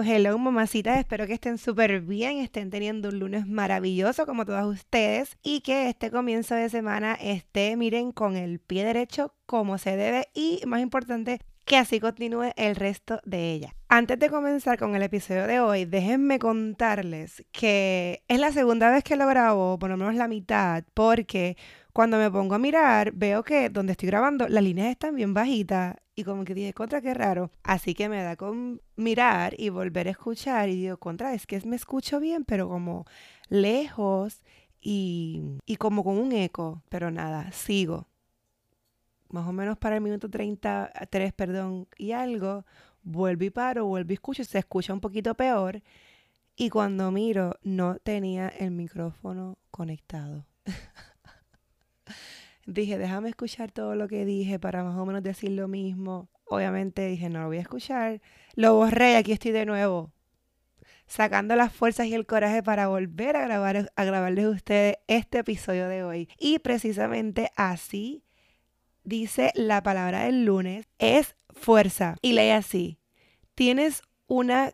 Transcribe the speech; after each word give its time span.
Hello, 0.00 0.38
mamacitas. 0.38 0.98
Espero 0.98 1.26
que 1.26 1.34
estén 1.34 1.58
súper 1.58 2.00
bien, 2.00 2.38
estén 2.38 2.70
teniendo 2.70 3.10
un 3.10 3.18
lunes 3.18 3.46
maravilloso 3.46 4.24
como 4.24 4.46
todas 4.46 4.64
ustedes 4.64 5.36
y 5.42 5.60
que 5.60 5.90
este 5.90 6.10
comienzo 6.10 6.54
de 6.54 6.70
semana 6.70 7.12
esté, 7.14 7.76
miren, 7.76 8.10
con 8.12 8.36
el 8.36 8.58
pie 8.58 8.84
derecho 8.84 9.34
como 9.44 9.76
se 9.76 9.96
debe 9.96 10.28
y, 10.32 10.62
más 10.66 10.80
importante, 10.80 11.40
que 11.64 11.76
así 11.76 12.00
continúe 12.00 12.52
el 12.56 12.76
resto 12.76 13.20
de 13.24 13.52
ella. 13.52 13.74
Antes 13.88 14.18
de 14.18 14.30
comenzar 14.30 14.78
con 14.78 14.94
el 14.94 15.02
episodio 15.02 15.46
de 15.46 15.60
hoy, 15.60 15.84
déjenme 15.84 16.38
contarles 16.38 17.44
que 17.52 18.22
es 18.28 18.40
la 18.40 18.52
segunda 18.52 18.90
vez 18.90 19.04
que 19.04 19.16
lo 19.16 19.26
grabo, 19.26 19.78
por 19.78 19.90
lo 19.90 19.96
menos 19.96 20.14
la 20.14 20.28
mitad, 20.28 20.84
porque 20.94 21.56
cuando 21.92 22.16
me 22.16 22.30
pongo 22.30 22.54
a 22.54 22.58
mirar, 22.58 23.12
veo 23.12 23.42
que 23.42 23.68
donde 23.68 23.92
estoy 23.92 24.08
grabando 24.08 24.48
las 24.48 24.64
líneas 24.64 24.88
están 24.88 25.14
bien 25.14 25.34
bajitas 25.34 25.96
y 26.14 26.24
como 26.24 26.44
que 26.44 26.54
dije, 26.54 26.72
contra, 26.72 27.00
qué 27.00 27.14
raro. 27.14 27.50
Así 27.62 27.94
que 27.94 28.08
me 28.08 28.22
da 28.22 28.36
con 28.36 28.80
mirar 28.96 29.54
y 29.58 29.68
volver 29.68 30.08
a 30.08 30.12
escuchar 30.12 30.68
y 30.68 30.76
digo, 30.76 30.96
contra, 30.96 31.34
es 31.34 31.46
que 31.46 31.60
me 31.66 31.76
escucho 31.76 32.20
bien, 32.20 32.44
pero 32.44 32.68
como 32.68 33.06
lejos 33.48 34.42
y, 34.80 35.42
y 35.66 35.76
como 35.76 36.04
con 36.04 36.18
un 36.18 36.32
eco. 36.32 36.82
Pero 36.88 37.10
nada, 37.10 37.50
sigo. 37.52 38.08
Más 39.32 39.48
o 39.48 39.52
menos 39.52 39.78
para 39.78 39.96
el 39.96 40.02
minuto 40.02 40.28
33, 40.28 41.32
perdón, 41.32 41.88
y 41.96 42.12
algo, 42.12 42.66
vuelvo 43.02 43.44
y 43.44 43.50
paro, 43.50 43.86
vuelvo 43.86 44.12
y 44.12 44.14
escucho, 44.14 44.44
se 44.44 44.58
escucha 44.58 44.92
un 44.92 45.00
poquito 45.00 45.34
peor. 45.34 45.82
Y 46.54 46.68
cuando 46.68 47.10
miro, 47.10 47.58
no 47.62 47.96
tenía 47.96 48.48
el 48.48 48.72
micrófono 48.72 49.56
conectado. 49.70 50.46
dije, 52.66 52.98
déjame 52.98 53.30
escuchar 53.30 53.72
todo 53.72 53.94
lo 53.94 54.06
que 54.06 54.26
dije 54.26 54.58
para 54.58 54.84
más 54.84 54.98
o 54.98 55.06
menos 55.06 55.22
decir 55.22 55.52
lo 55.52 55.66
mismo. 55.66 56.28
Obviamente 56.44 57.06
dije, 57.06 57.30
no 57.30 57.40
lo 57.40 57.46
voy 57.46 57.56
a 57.56 57.62
escuchar. 57.62 58.20
Lo 58.54 58.74
borré 58.74 59.12
y 59.12 59.14
aquí 59.14 59.32
estoy 59.32 59.52
de 59.52 59.64
nuevo. 59.64 60.12
Sacando 61.06 61.56
las 61.56 61.72
fuerzas 61.72 62.06
y 62.06 62.14
el 62.14 62.26
coraje 62.26 62.62
para 62.62 62.88
volver 62.88 63.36
a 63.36 63.46
grabar 63.46 63.90
a 63.96 64.04
grabarles 64.04 64.44
a 64.44 64.50
ustedes 64.50 64.96
este 65.06 65.38
episodio 65.38 65.88
de 65.88 66.04
hoy. 66.04 66.28
Y 66.38 66.58
precisamente 66.58 67.50
así 67.56 68.24
dice 69.04 69.52
la 69.54 69.82
palabra 69.82 70.24
del 70.24 70.44
lunes, 70.44 70.86
es 70.98 71.36
fuerza. 71.50 72.16
Y 72.22 72.32
lee 72.32 72.50
así. 72.50 72.98
Tienes 73.54 74.02
una 74.26 74.72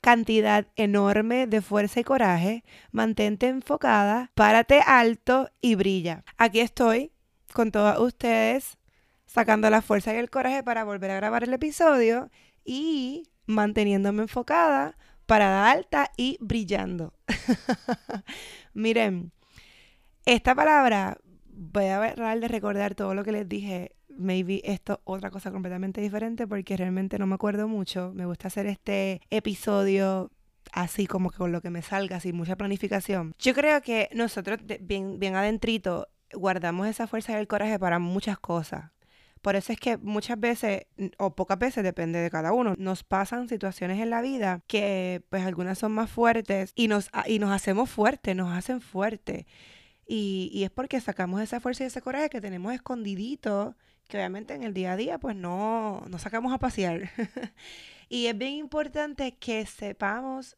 cantidad 0.00 0.66
enorme 0.76 1.46
de 1.46 1.60
fuerza 1.60 2.00
y 2.00 2.04
coraje, 2.04 2.64
mantente 2.92 3.48
enfocada, 3.48 4.30
párate 4.34 4.80
alto 4.86 5.50
y 5.60 5.74
brilla. 5.74 6.24
Aquí 6.36 6.60
estoy 6.60 7.12
con 7.52 7.72
todos 7.72 7.98
ustedes, 7.98 8.78
sacando 9.26 9.70
la 9.70 9.82
fuerza 9.82 10.14
y 10.14 10.18
el 10.18 10.30
coraje 10.30 10.62
para 10.62 10.84
volver 10.84 11.10
a 11.10 11.16
grabar 11.16 11.44
el 11.44 11.52
episodio 11.52 12.30
y 12.64 13.28
manteniéndome 13.46 14.22
enfocada, 14.22 14.96
parada 15.26 15.70
alta 15.70 16.12
y 16.16 16.38
brillando. 16.40 17.14
Miren, 18.74 19.32
esta 20.24 20.54
palabra, 20.54 21.18
voy 21.58 21.86
a 21.86 22.14
tratar 22.14 22.40
de 22.40 22.48
recordar 22.48 22.94
todo 22.94 23.14
lo 23.14 23.24
que 23.24 23.32
les 23.32 23.48
dije. 23.48 23.92
Maybe 24.08 24.62
esto 24.64 25.00
otra 25.04 25.30
cosa 25.30 25.50
completamente 25.50 26.00
diferente 26.00 26.46
porque 26.46 26.76
realmente 26.76 27.18
no 27.18 27.26
me 27.26 27.34
acuerdo 27.34 27.68
mucho. 27.68 28.12
Me 28.14 28.26
gusta 28.26 28.48
hacer 28.48 28.66
este 28.66 29.20
episodio 29.30 30.30
así 30.72 31.06
como 31.06 31.30
que 31.30 31.38
con 31.38 31.52
lo 31.52 31.60
que 31.60 31.70
me 31.70 31.82
salga, 31.82 32.20
sin 32.20 32.36
mucha 32.36 32.56
planificación. 32.56 33.34
Yo 33.38 33.54
creo 33.54 33.80
que 33.80 34.08
nosotros, 34.12 34.58
bien, 34.80 35.18
bien 35.18 35.34
adentrito, 35.34 36.08
guardamos 36.32 36.86
esa 36.86 37.06
fuerza 37.06 37.32
y 37.32 37.36
el 37.36 37.48
coraje 37.48 37.78
para 37.78 37.98
muchas 37.98 38.38
cosas. 38.38 38.90
Por 39.40 39.56
eso 39.56 39.72
es 39.72 39.78
que 39.78 39.96
muchas 39.98 40.38
veces, 40.38 40.86
o 41.16 41.34
pocas 41.34 41.58
veces, 41.58 41.84
depende 41.84 42.18
de 42.18 42.30
cada 42.30 42.52
uno, 42.52 42.74
nos 42.76 43.04
pasan 43.04 43.48
situaciones 43.48 44.00
en 44.00 44.10
la 44.10 44.20
vida 44.20 44.62
que 44.66 45.22
pues 45.30 45.46
algunas 45.46 45.78
son 45.78 45.92
más 45.92 46.10
fuertes 46.10 46.72
y 46.74 46.88
nos, 46.88 47.08
y 47.26 47.38
nos 47.38 47.52
hacemos 47.52 47.88
fuertes, 47.88 48.34
nos 48.34 48.52
hacen 48.52 48.80
fuertes. 48.80 49.46
Y, 50.10 50.62
es 50.64 50.70
porque 50.70 51.00
sacamos 51.00 51.42
esa 51.42 51.60
fuerza 51.60 51.84
y 51.84 51.88
ese 51.88 52.00
coraje 52.00 52.30
que 52.30 52.40
tenemos 52.40 52.72
escondidito, 52.72 53.76
que 54.08 54.16
obviamente 54.16 54.54
en 54.54 54.62
el 54.62 54.72
día 54.72 54.92
a 54.92 54.96
día 54.96 55.18
pues 55.18 55.36
no, 55.36 56.02
no 56.08 56.18
sacamos 56.18 56.52
a 56.54 56.58
pasear. 56.58 57.10
y 58.08 58.26
es 58.26 58.38
bien 58.38 58.54
importante 58.54 59.36
que 59.36 59.66
sepamos 59.66 60.56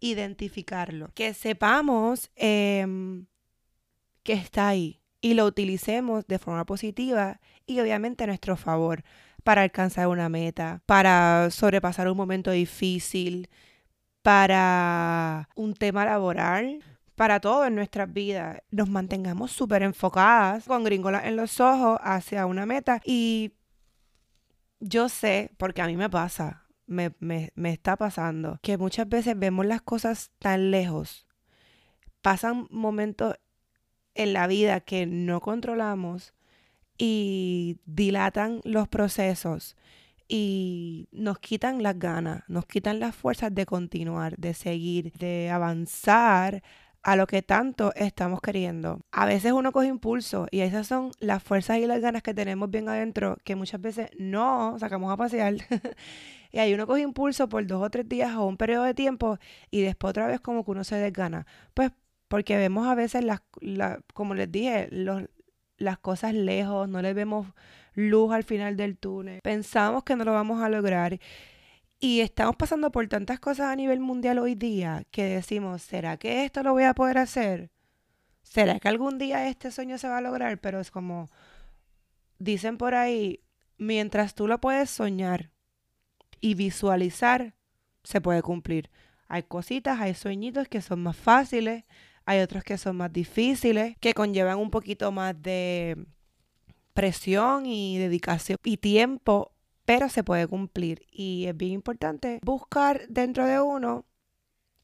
identificarlo, 0.00 1.10
que 1.14 1.32
sepamos 1.32 2.30
em, 2.34 3.26
que 4.24 4.32
está 4.32 4.68
ahí 4.68 5.00
y 5.20 5.34
lo 5.34 5.46
utilicemos 5.46 6.26
de 6.26 6.38
forma 6.40 6.64
positiva 6.66 7.40
y 7.66 7.80
obviamente 7.80 8.24
a 8.24 8.26
nuestro 8.26 8.56
favor 8.56 9.04
para 9.44 9.62
alcanzar 9.62 10.08
una 10.08 10.28
meta, 10.28 10.82
para 10.86 11.50
sobrepasar 11.50 12.08
un 12.08 12.16
momento 12.16 12.50
difícil, 12.50 13.48
para 14.22 15.48
un 15.54 15.74
tema 15.74 16.04
laboral, 16.04 16.82
para 17.18 17.40
todo 17.40 17.66
en 17.66 17.74
nuestras 17.74 18.10
vidas. 18.12 18.62
Nos 18.70 18.88
mantengamos 18.88 19.50
súper 19.50 19.82
enfocadas, 19.82 20.64
con 20.66 20.84
gringolas 20.84 21.24
en 21.24 21.34
los 21.34 21.58
ojos, 21.58 21.98
hacia 22.00 22.46
una 22.46 22.64
meta. 22.64 23.02
Y 23.04 23.54
yo 24.78 25.08
sé, 25.08 25.50
porque 25.58 25.82
a 25.82 25.88
mí 25.88 25.96
me 25.96 26.08
pasa, 26.08 26.64
me, 26.86 27.12
me, 27.18 27.50
me 27.56 27.72
está 27.72 27.96
pasando, 27.96 28.60
que 28.62 28.78
muchas 28.78 29.08
veces 29.08 29.36
vemos 29.36 29.66
las 29.66 29.82
cosas 29.82 30.30
tan 30.38 30.70
lejos. 30.70 31.26
Pasan 32.22 32.68
momentos 32.70 33.34
en 34.14 34.32
la 34.32 34.46
vida 34.46 34.78
que 34.80 35.04
no 35.06 35.40
controlamos 35.40 36.34
y 36.98 37.80
dilatan 37.84 38.60
los 38.62 38.86
procesos 38.86 39.76
y 40.28 41.08
nos 41.10 41.40
quitan 41.40 41.82
las 41.82 41.98
ganas, 41.98 42.44
nos 42.46 42.66
quitan 42.66 43.00
las 43.00 43.16
fuerzas 43.16 43.52
de 43.52 43.66
continuar, 43.66 44.36
de 44.36 44.54
seguir, 44.54 45.12
de 45.14 45.50
avanzar 45.50 46.62
a 47.08 47.16
lo 47.16 47.26
que 47.26 47.40
tanto 47.40 47.94
estamos 47.94 48.42
queriendo. 48.42 49.00
A 49.12 49.24
veces 49.24 49.52
uno 49.52 49.72
coge 49.72 49.86
impulso 49.86 50.46
y 50.50 50.60
esas 50.60 50.86
son 50.86 51.10
las 51.20 51.42
fuerzas 51.42 51.78
y 51.78 51.86
las 51.86 52.02
ganas 52.02 52.22
que 52.22 52.34
tenemos 52.34 52.70
bien 52.70 52.86
adentro 52.86 53.38
que 53.44 53.56
muchas 53.56 53.80
veces 53.80 54.10
no 54.18 54.78
sacamos 54.78 55.10
a 55.10 55.16
pasear. 55.16 55.54
y 56.52 56.58
ahí 56.58 56.74
uno 56.74 56.86
coge 56.86 57.00
impulso 57.00 57.48
por 57.48 57.66
dos 57.66 57.82
o 57.82 57.88
tres 57.88 58.06
días 58.06 58.34
o 58.34 58.44
un 58.44 58.58
periodo 58.58 58.82
de 58.82 58.92
tiempo 58.92 59.38
y 59.70 59.80
después 59.80 60.10
otra 60.10 60.26
vez 60.26 60.38
como 60.42 60.66
que 60.66 60.70
uno 60.70 60.84
se 60.84 60.96
desgana. 60.96 61.46
Pues 61.72 61.92
porque 62.28 62.58
vemos 62.58 62.86
a 62.86 62.94
veces, 62.94 63.24
las, 63.24 63.40
como 64.12 64.34
les 64.34 64.52
dije, 64.52 64.88
los, 64.90 65.22
las 65.78 65.96
cosas 65.96 66.34
lejos, 66.34 66.90
no 66.90 67.00
le 67.00 67.14
vemos 67.14 67.46
luz 67.94 68.34
al 68.34 68.44
final 68.44 68.76
del 68.76 68.98
túnel, 68.98 69.40
pensamos 69.42 70.04
que 70.04 70.14
no 70.14 70.24
lo 70.24 70.34
vamos 70.34 70.60
a 70.60 70.68
lograr. 70.68 71.18
Y 72.00 72.20
estamos 72.20 72.54
pasando 72.54 72.92
por 72.92 73.08
tantas 73.08 73.40
cosas 73.40 73.66
a 73.66 73.76
nivel 73.76 73.98
mundial 73.98 74.38
hoy 74.38 74.54
día 74.54 75.04
que 75.10 75.24
decimos, 75.24 75.82
¿será 75.82 76.16
que 76.16 76.44
esto 76.44 76.62
lo 76.62 76.72
voy 76.72 76.84
a 76.84 76.94
poder 76.94 77.18
hacer? 77.18 77.72
¿Será 78.42 78.78
que 78.78 78.86
algún 78.88 79.18
día 79.18 79.48
este 79.48 79.72
sueño 79.72 79.98
se 79.98 80.08
va 80.08 80.18
a 80.18 80.20
lograr? 80.20 80.60
Pero 80.60 80.78
es 80.78 80.92
como, 80.92 81.28
dicen 82.38 82.78
por 82.78 82.94
ahí, 82.94 83.40
mientras 83.78 84.36
tú 84.36 84.46
lo 84.46 84.60
puedes 84.60 84.90
soñar 84.90 85.50
y 86.40 86.54
visualizar, 86.54 87.54
se 88.04 88.20
puede 88.20 88.42
cumplir. 88.42 88.90
Hay 89.26 89.42
cositas, 89.42 90.00
hay 90.00 90.14
sueñitos 90.14 90.68
que 90.68 90.80
son 90.80 91.02
más 91.02 91.16
fáciles, 91.16 91.84
hay 92.24 92.40
otros 92.40 92.62
que 92.62 92.78
son 92.78 92.96
más 92.96 93.12
difíciles, 93.12 93.96
que 93.98 94.14
conllevan 94.14 94.58
un 94.58 94.70
poquito 94.70 95.10
más 95.10 95.40
de 95.42 96.06
presión 96.94 97.66
y 97.66 97.98
dedicación 97.98 98.58
y 98.62 98.76
tiempo, 98.76 99.52
pero 99.88 100.10
se 100.10 100.22
puede 100.22 100.46
cumplir. 100.46 101.06
Y 101.10 101.46
es 101.46 101.56
bien 101.56 101.72
importante 101.72 102.40
buscar 102.42 103.08
dentro 103.08 103.46
de 103.46 103.58
uno 103.58 104.04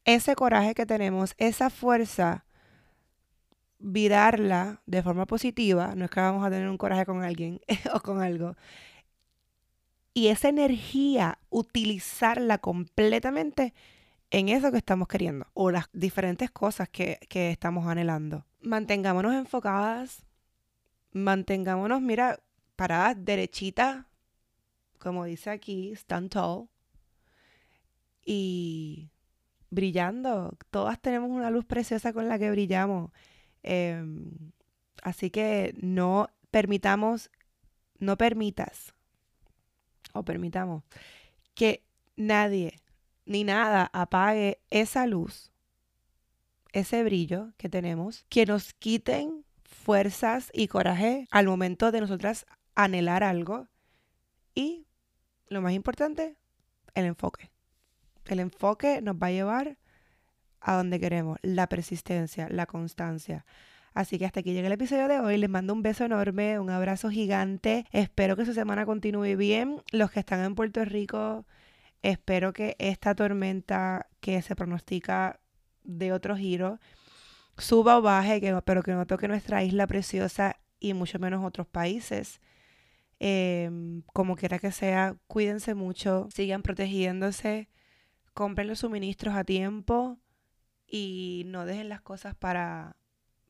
ese 0.06 0.34
coraje 0.34 0.74
que 0.74 0.86
tenemos, 0.86 1.34
esa 1.36 1.68
fuerza, 1.68 2.46
virarla 3.78 4.80
de 4.86 5.02
forma 5.02 5.26
positiva. 5.26 5.94
No 5.94 6.06
es 6.06 6.10
que 6.10 6.20
vamos 6.20 6.42
a 6.42 6.48
tener 6.48 6.70
un 6.70 6.78
coraje 6.78 7.04
con 7.04 7.22
alguien 7.22 7.60
o 7.92 8.00
con 8.00 8.22
algo. 8.22 8.56
Y 10.14 10.28
esa 10.28 10.48
energía, 10.48 11.38
utilizarla 11.50 12.56
completamente 12.56 13.74
en 14.30 14.48
eso 14.48 14.72
que 14.72 14.78
estamos 14.78 15.06
queriendo 15.06 15.46
o 15.52 15.70
las 15.70 15.90
diferentes 15.92 16.50
cosas 16.50 16.88
que, 16.88 17.18
que 17.28 17.50
estamos 17.50 17.86
anhelando. 17.86 18.46
Mantengámonos 18.62 19.34
enfocadas, 19.34 20.24
mantengámonos, 21.12 22.00
mira, 22.00 22.40
paradas 22.74 23.22
derechitas, 23.22 24.06
como 25.04 25.24
dice 25.24 25.50
aquí, 25.50 25.92
stand 25.92 26.30
tall, 26.30 26.68
y 28.24 29.10
brillando. 29.70 30.56
Todas 30.70 31.00
tenemos 31.00 31.30
una 31.30 31.50
luz 31.50 31.64
preciosa 31.64 32.12
con 32.12 32.28
la 32.28 32.38
que 32.38 32.50
brillamos. 32.50 33.10
Em, 33.62 34.52
así 35.02 35.30
que 35.30 35.74
no 35.80 36.28
permitamos, 36.50 37.30
no 37.98 38.16
permitas, 38.16 38.94
o 40.12 40.24
permitamos, 40.24 40.84
que 41.54 41.84
nadie 42.16 42.80
ni 43.26 43.44
nada 43.44 43.90
apague 43.92 44.60
esa 44.70 45.06
luz, 45.06 45.52
ese 46.72 47.02
brillo 47.04 47.52
que 47.56 47.68
tenemos, 47.68 48.26
que 48.28 48.46
nos 48.46 48.74
quiten 48.74 49.44
fuerzas 49.64 50.50
y 50.52 50.68
coraje 50.68 51.26
al 51.30 51.46
momento 51.46 51.90
de 51.90 52.00
nosotras 52.00 52.46
anhelar 52.74 53.22
algo. 53.22 53.68
Y 54.54 54.86
lo 55.48 55.60
más 55.60 55.72
importante, 55.72 56.36
el 56.94 57.06
enfoque. 57.06 57.50
El 58.26 58.40
enfoque 58.40 59.02
nos 59.02 59.16
va 59.16 59.28
a 59.28 59.32
llevar 59.32 59.78
a 60.60 60.76
donde 60.76 60.98
queremos, 60.98 61.38
la 61.42 61.68
persistencia, 61.68 62.48
la 62.50 62.66
constancia. 62.66 63.44
Así 63.92 64.18
que 64.18 64.26
hasta 64.26 64.40
aquí 64.40 64.52
llega 64.52 64.66
el 64.66 64.72
episodio 64.72 65.06
de 65.06 65.20
hoy. 65.20 65.38
Les 65.38 65.48
mando 65.48 65.72
un 65.72 65.82
beso 65.82 66.04
enorme, 66.04 66.58
un 66.58 66.70
abrazo 66.70 67.10
gigante. 67.10 67.86
Espero 67.92 68.36
que 68.36 68.44
su 68.44 68.52
semana 68.52 68.86
continúe 68.86 69.36
bien. 69.36 69.82
Los 69.92 70.10
que 70.10 70.20
están 70.20 70.42
en 70.42 70.54
Puerto 70.54 70.84
Rico, 70.84 71.46
espero 72.02 72.52
que 72.52 72.74
esta 72.78 73.14
tormenta 73.14 74.08
que 74.20 74.42
se 74.42 74.56
pronostica 74.56 75.38
de 75.84 76.12
otro 76.12 76.36
giro 76.36 76.80
suba 77.56 77.98
o 77.98 78.02
baje, 78.02 78.40
pero 78.64 78.82
que 78.82 78.92
no 78.92 79.06
toque 79.06 79.28
nuestra 79.28 79.62
isla 79.62 79.86
preciosa 79.86 80.56
y 80.80 80.92
mucho 80.94 81.20
menos 81.20 81.44
otros 81.44 81.68
países. 81.68 82.40
Em, 83.20 84.02
como 84.12 84.36
quiera 84.36 84.58
que 84.58 84.72
sea, 84.72 85.16
cuídense 85.26 85.74
mucho, 85.74 86.28
sigan 86.30 86.62
protegiéndose, 86.62 87.68
compren 88.34 88.68
los 88.68 88.80
suministros 88.80 89.34
a 89.34 89.44
tiempo 89.44 90.18
y 90.86 91.44
no 91.46 91.64
dejen 91.64 91.88
las 91.88 92.00
cosas 92.00 92.34
para, 92.34 92.96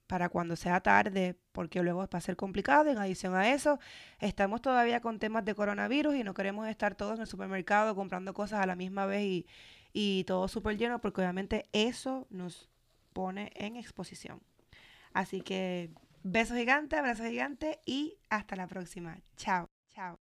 para 0.06 0.28
cuando 0.28 0.56
sea 0.56 0.80
tarde, 0.80 1.36
porque 1.52 1.82
luego 1.82 2.00
va 2.00 2.08
a 2.12 2.20
ser 2.20 2.36
complicado. 2.36 2.90
En 2.90 2.98
adición 2.98 3.34
a 3.34 3.50
eso, 3.52 3.78
estamos 4.20 4.62
todavía 4.62 5.00
con 5.00 5.18
temas 5.18 5.44
de 5.44 5.54
coronavirus 5.54 6.16
y 6.16 6.24
no 6.24 6.34
queremos 6.34 6.68
estar 6.68 6.94
todos 6.94 7.14
en 7.16 7.22
el 7.22 7.26
supermercado 7.26 7.94
comprando 7.94 8.34
cosas 8.34 8.60
a 8.60 8.66
la 8.66 8.76
misma 8.76 9.06
vez 9.06 9.24
y, 9.24 9.46
y 9.92 10.24
todo 10.24 10.48
súper 10.48 10.76
lleno, 10.76 11.00
porque 11.00 11.20
obviamente 11.22 11.68
eso 11.72 12.26
nos 12.30 12.68
pone 13.12 13.50
en 13.54 13.76
exposición. 13.76 14.40
Así 15.14 15.40
que 15.40 15.90
besos 16.24 16.56
gigantes, 16.56 16.98
abrazos 16.98 17.26
gigantes 17.26 17.78
y 17.86 18.18
hasta 18.28 18.56
la 18.56 18.66
próxima. 18.66 19.20
Chao, 19.36 19.70
chao. 19.90 20.23